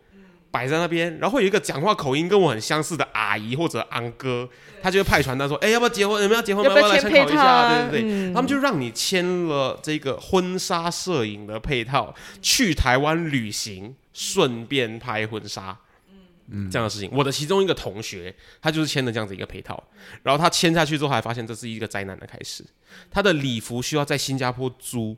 [0.50, 4.48] 摆在那边，然后有一个讲话口音跟我很相似的阿姨或者昂哥，
[4.80, 6.22] 他就会派传单说：“哎，要不要结婚？
[6.22, 6.70] 你们要结婚吗？
[6.70, 15.76] 要不要来参考一下？”啊对对对，嗯他们就让你签了这个婚纱摄影的配套，去台湾旅行，顺便拍婚纱。
[16.70, 19.82] 这样的事情，我的其中一个同学，他就是签了这样子一个配套，
[20.22, 22.64] 然后他签下去之后，还发现这是一个灾难的开始。
[23.10, 25.16] 他的礼服需要在新加坡租，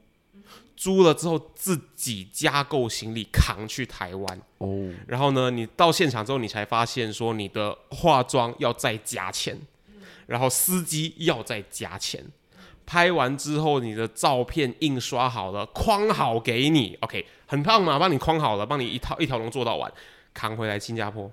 [0.76, 9.58] 租了之后自己加购行李扛去台湾，哦，然后呢，你到现场之后，你才发现说你的化妆要再加钱，
[10.26, 12.24] 然后司机要再加钱。
[12.86, 19.92] 拍完之后，你的照片印刷好了，框好给你，OK，很胖嘛，帮你框好了，帮你一套一条龙做到完，
[20.36, 21.32] 扛回来新加坡，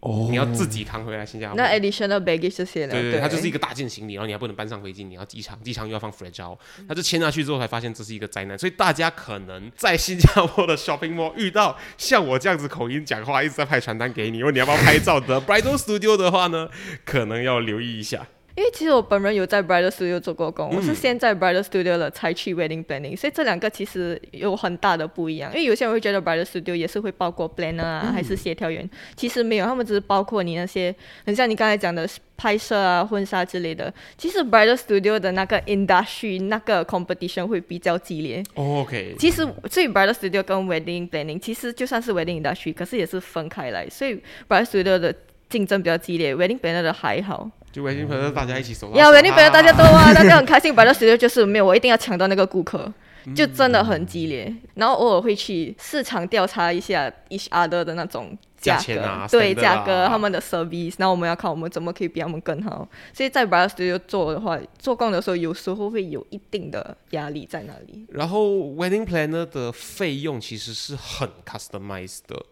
[0.00, 0.26] 哦。
[0.28, 1.56] 你要自己扛回来新加坡。
[1.56, 6.58] 那 additional baggage 这些了，对对，对，它就是一个大件行李，然后你还不能搬上飞机，你要机场，机场又要放 fragile，
[6.88, 15.40] 他就签下去之后才发现这是一个灾难，所以大家可能在新加坡的 shopping mall 遇到像我这样子口音讲话，一直在派传单给你，问你要不要拍照的。
[15.40, 16.68] Bridal studio 的话呢，
[17.04, 18.26] 可能要留意一下。
[18.60, 25.50] 因为其实我本人有在 bridal studio 做过工，嗯我是先在 bridal studio 了才去 wedding planning，所以这两个其实有很大的不一样。
[25.54, 30.94] 因为有些人会觉得 bridal studio 也是会包括 planner 啊，嗯还是协调员，其实没有，他们只是包括你那些，
[31.24, 33.90] 很像你刚才讲的拍摄啊、婚纱之类的。
[34.18, 38.44] 其实 bridal studio 的那个 industry 那个 competition 会比较激烈。
[38.56, 39.36] OK，其实，
[39.70, 45.14] 所以 bridal studio 跟 wedding planning 其实就算是 wedding industry，可是也是分开来，所以 bridal studio 的
[45.48, 47.50] 竞争比较激烈，wedding planner 的还好。
[47.72, 52.92] 就 wedding planner 大家一起手拉手呀，wedding planner 大家都啊啊， 大家很开心，bridal studio 就是没有，我一定要抢到那个顾客。
[53.36, 54.50] 就真的很激烈。
[54.74, 62.88] 然后偶尔会去市场调查一下 each other 的那种价格，钱啊对价格、啊他们的 service，然后我们要看我们怎么可以比他们更好。
[63.12, 68.06] 所以在 Brother Studio 做的话，做工的时候有时候会有一定的压力在那里。
[68.08, 72.42] 然后 wedding planner 的费用其实是很 customized 的。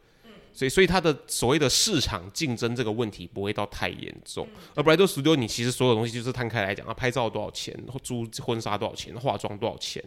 [0.52, 4.46] 所以，所以它的所谓的市场竞争这个问题不会到太严重。
[4.74, 10.02] 而 bridal studio 你其实所有东西就是摊开来讲，啊，拍照多少钱，租婚纱多少钱，化妆多少钱，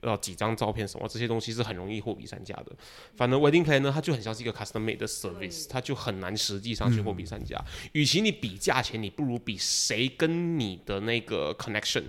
[0.00, 2.72] 呃，几张照片什么这些东西是很容易货比三家的。
[3.14, 7.62] 反正 wedding planner 它就很像是一个 custom made 的 service，它就很难实际上去货比三家。
[7.92, 12.04] 与其你比价钱，你不如比谁跟你的那个 connection。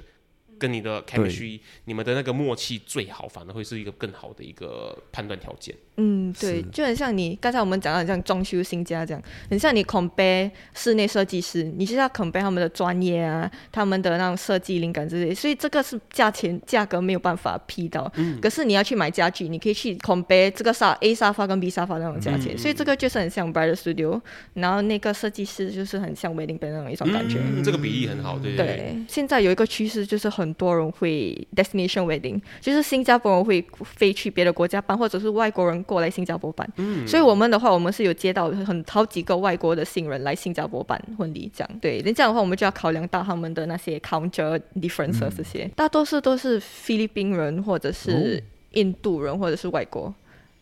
[0.59, 5.75] 跟你的 chemistry，你们的那个默契最好，反而会是一个更好的一个判断条件。
[5.97, 18.11] 嗯，对，就很像你刚才我们讲到，像装修新家这样，很像你 compare 室内设计师，你是要 compare 他们的专业啊，他们的那种设计灵感之类，所以这个是价钱价格没有办法批到。
[18.41, 24.19] 可是你要去买家具，你可以去 compare 这个沙 A 沙发跟 B 沙发那种价钱，所以这个就是很像 Brother Studio，
[24.55, 27.37] 然后那个设计师就是很像 Wedding Band 那种一种感觉。
[27.39, 28.77] 嗯，这个比例很好，对对对。
[28.77, 36.67] 对，现在有一个趋势就是很多人会 destination wedding，就是新加坡人会飞去别的国家办，或者是外国人过来新加坡办。
[36.77, 41.79] 嗯，所以我们的话，我们是有接到很好几个外国的新人来新加坡办婚礼，这样。
[41.79, 50.13] 对，那这样的话，我们就要考量到他们的那些 culture differences 这些，大多数都是菲律宾人或者是印度人或者是外国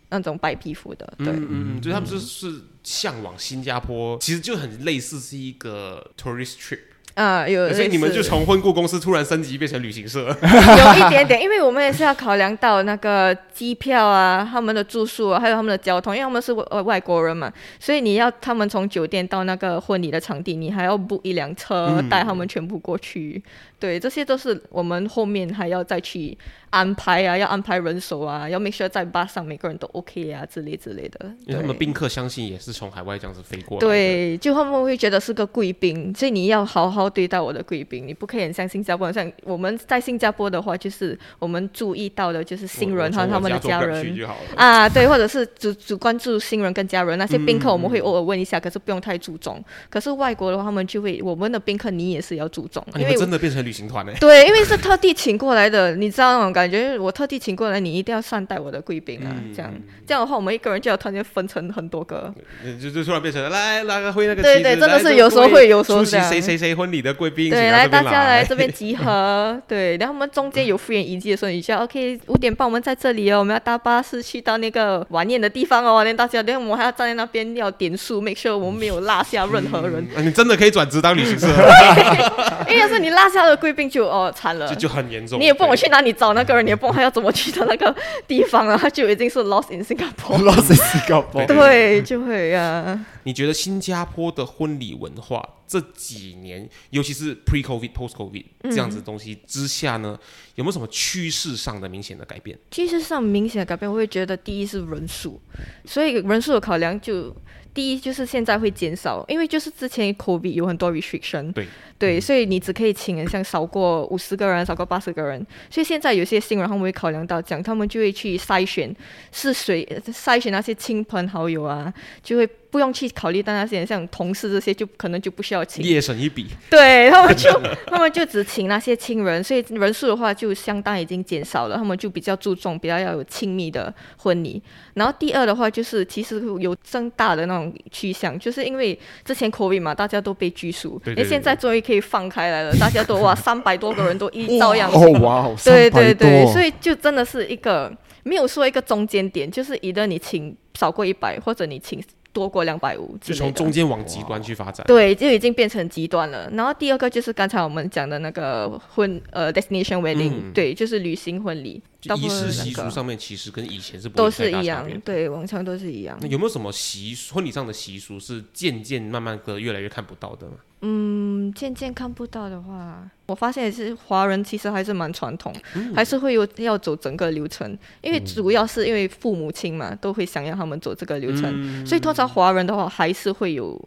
[0.09, 1.27] 那种白皮肤的，对。
[1.27, 6.79] 嗯嗯，就他们就是向往新加坡，其实就很类似是一个 tourist trip，
[7.15, 10.27] 啊，有，所以你们就从婚顾公司突然升级变成旅行社。
[10.41, 23.43] 有一点点，因为我们也是要考量到那个机票啊、他们的住宿啊，还有他们的交通，因为他们是外呃外国人嘛，所以你要他们从酒店到那个婚礼的场地，你还要 book 一辆车带他们全部过去。
[23.81, 26.37] 对，这些都是我们后面还要再去
[26.69, 31.33] 安排啊，要安排人手啊，要 make sure 在巴上每个人都 OK 啊之类之类的。
[31.47, 33.79] 因为他们宾客相信也是从海外这样子飞过来。
[33.79, 44.15] 对，就他们会觉得是个贵宾，所以你要好好对待我的贵宾，你不可以很像新加坡，像我们在新加坡的话，就是我们注意到的就是，新人和他们的家人。
[44.55, 49.63] 啊，对，或者是只只关注新人跟家人，那些宾客我们会偶尔问一下，可是不用太注重。
[49.89, 54.11] 可是外国的话，他们就会我们的宾客你也是要注重，因为真的变成旅行团呢？
[54.19, 59.71] 对，因为是特地请过来的，你知道那种感觉，我特地请过来，你一定要善待我的贵宾啊，嗯这样
[60.05, 62.33] 这样的话，我们一个人就要突然间分成很多个。
[62.81, 69.57] 就就突然变成来那个会那个对对真的是有时候位会有时候出席谁谁谁婚礼的贵宾，请对，到来大家来这边集合。
[69.65, 76.03] 对，然后我们中间有敷衍遗迹的时候，你就要 OK，五点半我们在这里哦，我们要搭巴士去到那个晚宴的地方哦。
[76.03, 81.47] 连大家，连我们还要站在那边要点数，make sure 我们没有落下任何人，啊你真的可以转职当旅行社，
[82.67, 84.75] 因为要是你落下了贵宾就哦惨了这。
[84.75, 85.39] 就很严重。
[85.39, 87.95] 你也不懂我去哪里找那个人， 你也不懂他要怎么去到那个
[88.27, 90.41] 地方了，他 就已经是 lost in Singapore。
[90.43, 91.45] Lost in Singapore。
[91.45, 100.17] 对，就会啊、你觉得新加坡的婚礼文化这几年，尤其是 pre COVID、post COVID 这样子的东西之下呢，
[100.55, 102.57] 有没有什么趋势上的明显的改变？
[102.71, 105.39] 趋势上明显的改变，我会觉得第一是人数，
[105.85, 107.33] 所以人数的考量就
[107.73, 111.67] 第一就是现在会减少，因为就是之前 COVID 有很多 restriction，对。
[111.97, 118.91] 对，所以你只可以请人像少过五十个人，少过八十个人，所以现在有些新人他们会考量到这样，他们就会去筛选
[119.31, 125.85] 是谁，筛选那些亲朋好友啊，就会不用去考虑到那些像同事这些，就可能就不需要请。
[125.85, 127.51] 夜省一笔，对他们就
[127.85, 131.75] 他们就只请那些亲人，所以人数的话就相当已经减少了。
[131.77, 134.59] 他们就比较注重比较要有亲密的婚礼。
[134.93, 147.91] 然后第二的话就是其实有增大的那种趋向，就是因为之前 COVID 嘛，大家都被拘束，对对诶现在终于可以放开来了，大家都哇三百多个人都一照样哦哇哦，对对对，所以以就真的是一个
[148.23, 152.01] 没有说一个中间点，就是一个你请少过一百，或者你请
[152.33, 153.53] 多过两百五之就从。
[153.53, 154.83] 中间往极端去发展。
[154.87, 156.49] 对，就已经变成极端了。
[156.51, 166.27] 然后第二个就是刚才我们讲的那个婚呃 destination wedding，、嗯对，就是旅行婚礼，仪式习俗上面，其实跟以前是不会都是一样对，往常都是一样那。
[166.27, 170.53] 有没有什么习俗婚礼上的习俗是渐渐慢慢的越来越看不到的吗？
[170.83, 171.20] 嗯，
[171.53, 175.93] 渐渐看不到的话，我发现也是华人其实还是蛮传统，嗯。
[175.95, 181.85] 还是会有要走整个流程，因为主要是因为父母亲嘛，都会想要他们走这个流程，嗯。
[181.85, 183.79] 所以通常华人的话还是会有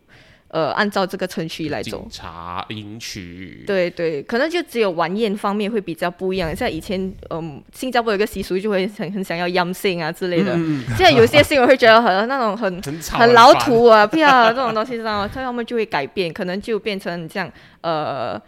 [0.55, 2.09] 呃按照这个程序来走警。
[2.11, 6.55] 察迎娶，对对，可能就只有晚宴方面会比较不一样。
[6.55, 10.55] 像以前，嗯，新加坡有个习俗，就会很很想要阴性啊之类的。
[10.97, 15.29] 现在有些新闻会觉得很那种很 很吵很老烦土啊，不要这种东西，知道吗？
[15.33, 18.41] 所以他们就会改变，可能就变成这样，呃。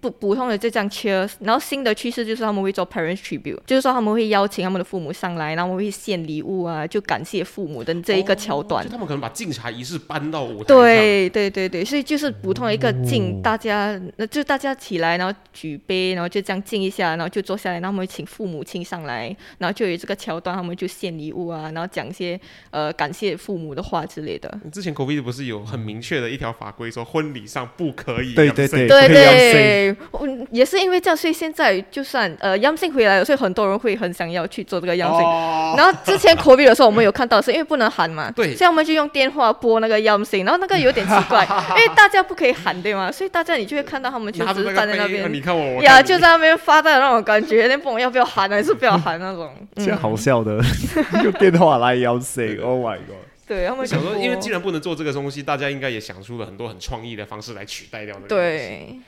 [0.00, 8.84] 不普通的就这样 cheers，然后新的趋势就是他们会做 parents tribute，就是说他们会邀请他们的父母上来，然后会献礼物啊，就感谢父母的这一个桥段。
[8.84, 10.66] 就他们可能把敬茶仪式搬到舞台。
[10.66, 22.38] 对对对对，所以就是普通的一个敬，大家那就大家起来，然后举杯，然后就这样敬一下，然后就坐下来，然后他们会请父母亲上来，然后就有这个桥段，他们就献礼物啊，然后讲一些
[22.70, 24.48] 呃感谢父母的话之类的。
[24.72, 35.20] 之前 COVID 不是有很明确的一条法规说婚礼上不可以对对对对可以 Yam 对，嗯，也是因为这样，所以现在就算呃央信回来了，所以很多人会很想要去做这个央信。
[35.20, 43.10] 哦，然后之前 COVID 的时候，我们有看到，是因为不能喊嘛，对所以我们就用电话拨那个央信，然后那个有点奇怪， 因为大家不可以喊，对吗？
[43.10, 49.50] 所以大家你就会看到他们就只是站在那边杯你，看我，我呀，就在那边发呆的那种感觉，那不懂要不要喊还是不要喊那种。
[49.76, 50.60] 嗯 这样好笑的，
[51.22, 53.16] 用电话来邀请，Oh my god！
[53.46, 58.28] 对，他们想说，因为既然不能做这个东西，大家应该也想出了很多很创意的方式来取代掉那个。。
[58.28, 58.98] 对。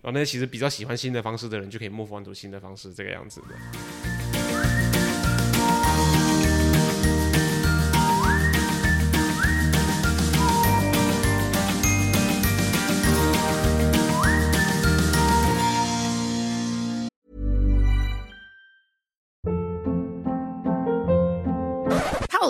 [0.00, 4.17] 然后那些其实比较喜欢新的方式的人，就可以 move on to 新的方式，这个样子的。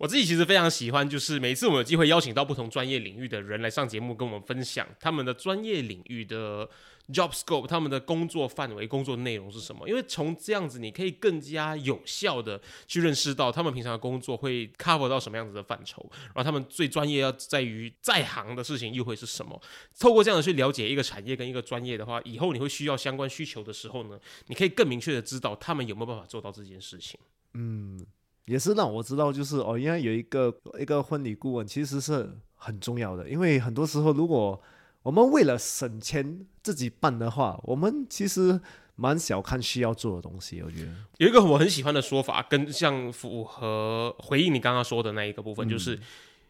[0.00, 6.66] 我自己其实非常喜欢，就是每次我们有机会邀请到不同专业领域的人来上节目，跟我们分享他们的专业领域的
[7.12, 9.86] job scope，他们的工作范围、工作内容是什么。
[9.86, 19.60] 因为从这样子，你可以更加有效的去认识到他们平常的工作会 cover 到什么样子的范畴，然后他们最专业要在于在行的事情又会是什么。
[19.98, 27.20] 透过这样的去了解一个产业跟一个专业的话，以后你会需要相关需求的时候呢，你可以更明确的知道他们有没有办法做到这件事情。
[27.52, 28.00] 嗯
[28.50, 34.60] 也是让我知道，就是哦，原来有一个一个婚礼顾问其实是很重要的，因为很多时候如果
[35.04, 38.60] 我们为了省钱自己办的话，我们其实
[38.96, 40.60] 蛮小看需要做的东西。
[40.62, 40.88] 我觉得，
[41.18, 45.96] 有一个我很喜欢的说法，跟像符合回应你刚刚说的那一个部分，就是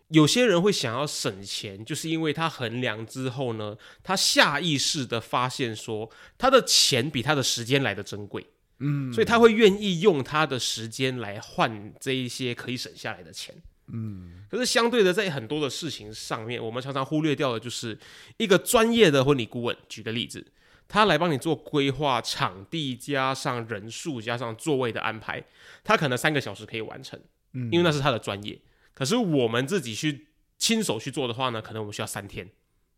[0.08, 8.46] 有些人会想要省钱，就是因为他衡量之后呢，他下意识的发现说，他的钱比他的时间来的珍贵。
[8.80, 13.54] 嗯，所以他会愿意用他的时间来换这一些可以省下来的钱。
[13.92, 17.98] 嗯，可是相对的，在很多的事情上面，我们常常忽略掉的就是
[18.36, 19.76] 一个专业的婚礼顾问。
[19.88, 20.46] 举个例子，
[20.86, 25.44] 他来帮你做规划场地，加上人数，加上座位的安排，
[25.82, 27.20] 他可能三个小时可以完成，
[27.52, 28.60] 嗯因为那是他的专业。
[28.94, 32.48] 可是我们自己去亲手去做的话呢，可能我们需要三天，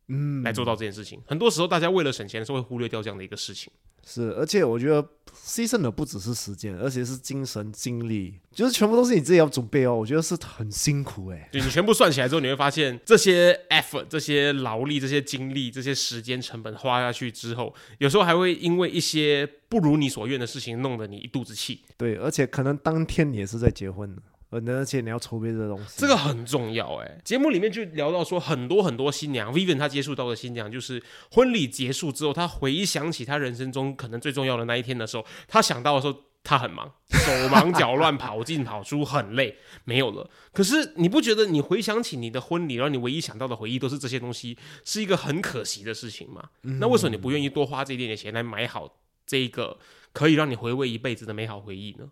[0.09, 1.23] 嗯，来做到这件事情。
[1.27, 3.73] 很多时候，大家为了省钱的时候会忽略掉这样的一个事情。
[4.07, 9.95] 是，而且我觉得牺牲的不只是时间，而且是精神、精力，就是全部都是你自己要准备哦。
[9.95, 11.49] 我觉得是很辛苦哎。
[11.53, 21.83] 就你全部算起来之后，你会发现这些 effort、这些劳力、这些精力、这些时间成本花下去之后，有时候还会因为一些不如你所愿的事情，弄得你一肚子气。
[21.97, 24.17] 对，而且可能当天你也是在结婚
[24.61, 27.21] 的，而而且你要筹备这个东西，这个很重要哎。
[27.25, 40.29] 节目里面就聊到说，很多很多新娘，Vivian 她接触到的新娘，就是婚礼结束之后，她回想起她人生中可能最重要的那一天的时候，她想到的时候，她很忙， 手忙脚乱，跑进跑出，很累，没有了。
[40.53, 46.51] 可是你不觉得你回想起你的婚礼，然后你唯一想到的回忆都是这些东西，是一个很可惜的事情吗？
[46.63, 49.79] 那为什么你不愿意多花这一点点钱来买好这一个
[50.13, 52.11] 可以让你回味一辈子的美好回忆呢？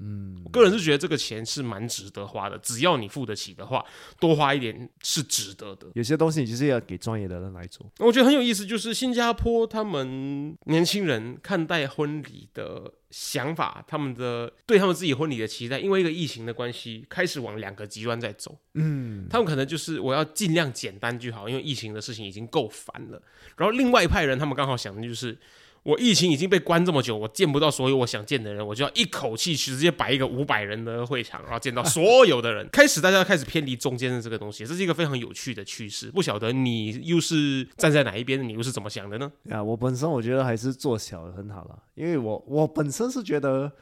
[0.00, 3.84] 嗯，我个人是觉得这个钱是蛮值得花的，只要你付得起的话，
[4.18, 5.86] 多花一点是值得的。
[5.94, 7.86] 有些东西你就是要给专业的人来做。
[7.98, 18.58] 我觉得很有意思，就是新加坡他们年轻人看待婚礼的想法，他们的对他们自己婚礼的期待，因为一个疫情的关系，开始往两个极端在走。
[18.74, 23.22] 嗯，他们可能就是我要尽量简单就好，因为疫情的事情已经够烦了。
[23.56, 25.38] 然后另外一派人，他们刚好想的就是。
[25.82, 32.68] 我疫情已经被关这么久，我见不到所有我想见的人，我就要一口气去直接摆一个五百人的会场，然后见到所有的人。
[32.70, 36.10] 开始大家开始偏离中间的这个东西，这是一个非常有趣的趋势。
[36.10, 39.32] 不晓得你又是站在哪一边，你又是怎么想的呢？
[39.48, 43.72] 啊，我本身我觉得还是做小的很好了，因为我我本身是觉得，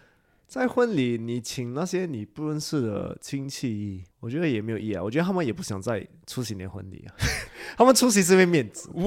[0.47, 5.03] 在婚礼你请那些你不认识的亲戚，我觉得也没有意义啊。
[5.03, 7.11] 我觉得他们也不想再出席你的婚礼啊。
[7.77, 8.89] 他们出席是因为面子。
[8.95, 9.05] 哇，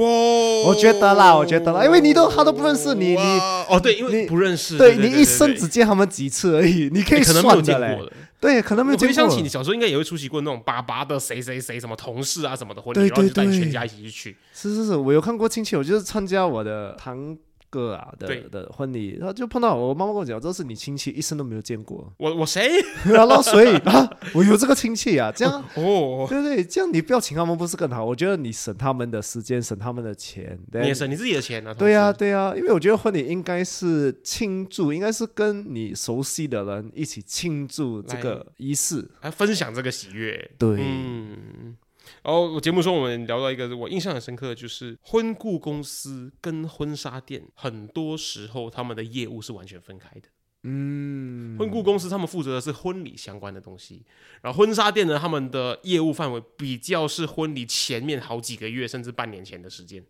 [0.67, 8.11] 我觉得啦，我觉得啦，因为你都他都不认识你，你哦对，因为你不认识，对对你一生只见他们几次而已，你可以你可能没有算的。
[8.39, 9.47] 对，可能没有见过我回想起你。
[9.47, 14.37] 小时候应该也会出席过那种爸爸的谁谁谁什么同事啊什么的婚礼，对然后就带全家一起去去。
[14.51, 17.37] 是是是，我有看过亲戚，我就是参加我的堂
[17.71, 22.13] 哥啊的对的婚礼，然后就碰到我妈妈跟我讲，这是你亲戚，一生都没有见过。
[22.17, 22.69] 我我谁？
[23.09, 28.03] 然后所以啊，我有这个亲戚啊，这样哦，对对，这样你不要请他们不是更好？
[28.03, 30.59] 我觉得你省他们的时间，省他们的钱。
[30.73, 31.73] 你也省你自己的钱啊。
[31.73, 39.09] 对呀、呀，对呀、因为我觉得婚礼应该是庆祝，应该是跟你熟悉的人一起庆祝这个仪式。
[39.21, 40.51] 来分享这个喜悦。
[40.57, 41.77] 对，嗯。
[42.23, 50.29] 然后我节目中我们聊到一个我印象很深刻的，就是婚顾公司跟婚纱店，很多时候他们的业务是完全分开的。
[50.63, 54.05] 嗯，婚顾公司他们负责的是婚礼相关的东西，
[54.43, 60.05] 然后婚纱店呢，他们的业务范围比较是婚礼前面好几个月甚至半年前的时间。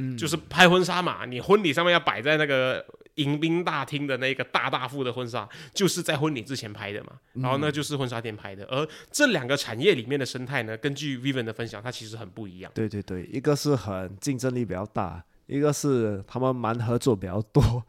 [0.00, 2.84] 嗯，就是拍婚纱嘛，你婚礼上面要摆在那个
[3.16, 7.12] 迎宾大厅的那个大大幅的婚纱，就是在婚礼之前拍的嘛。
[7.34, 8.64] 然后呢，就是婚纱店拍的。
[8.64, 12.72] 而这两个产业里面的生态呢，根据 Vivian 的分享，它其实很不一样。
[12.74, 17.84] 对对对，一个是很竞争力比较大，一个是他们蛮合作比较多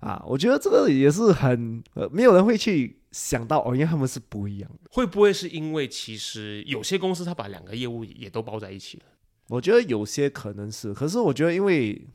[0.00, 0.22] 啊。
[0.26, 4.90] 我觉得这个也是很呃，没有人会去想到哦，因为他们是不一样的。
[4.90, 9.04] 会不会是因为其实有些公司他把两个业务也都包在一起了？
[9.48, 12.06] 我觉得有些可能是，可是我觉得因为。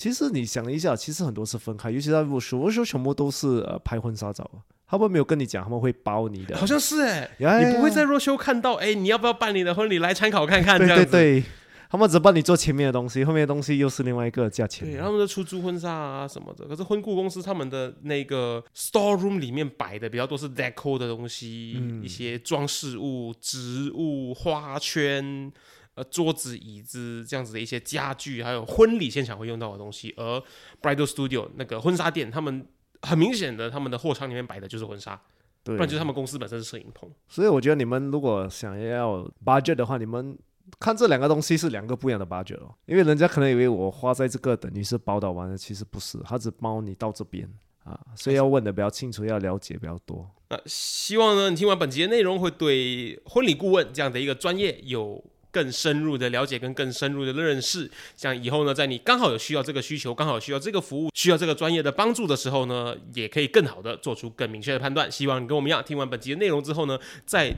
[0.00, 4.48] 其实你想一下，其实很多是分开，尤其在入手，入手全部都是呃拍婚纱照，
[4.86, 7.28] 他们没有跟你讲他们会包你的，好像是哎、
[7.64, 10.78] 你不会在 h o 看到哎、你要不要办你的婚礼来参考看看？
[10.78, 10.86] 对。
[10.86, 11.44] 对对，
[11.90, 14.88] 他们只帮你做前面的东西，后面的东西又是另外一个价钱。
[14.88, 25.52] 对，他们的出租婚纱啊什么的，可是婚顾公司他们的那个 store room 里面摆的比较多是 deco 的东西，嗯一些装饰物、植物、花圈。
[25.98, 30.40] 呃，桌子、椅子这样子的一些家具，还有婚礼现场会用到的东西，而
[30.80, 32.64] bridal studio 那个婚纱店，他们
[33.02, 35.20] 很明显的，他们的货仓里面摆的就是婚纱，
[35.64, 37.10] 对，不然就是他们公司本身是摄影棚。
[37.26, 40.38] 所以我觉得你们如果想要 budget 的话，你们
[40.78, 47.50] 看这两个东西是两个不一样的 budget 哦，因为人家可能以为我花在这个等于是包导完了，其实不是，他只包你到这边
[47.82, 50.30] 啊，所以要问的比较清楚，要了解比较多。
[50.50, 57.90] 那希望呢，你听完本集的内容，会对婚礼顾问这样的一个专业有更深入的了解跟更深入的认识。
[58.16, 65.10] 像以后呢，在你刚好有需要这个需求，刚好需要这个服务，需要这个专业的帮助的时候呢，也可以更好的做出更明确的判断。
[65.10, 67.54] 希望你跟我们一样，听完本集的内容之后呢，在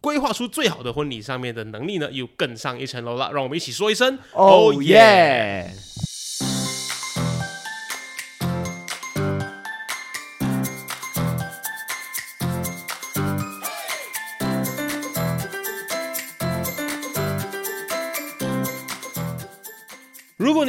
[0.00, 3.30] 规划出最好的婚礼上面的能力呢，又更上一层楼了。
[3.32, 6.13] 让我们一起说一声 Oh yeah！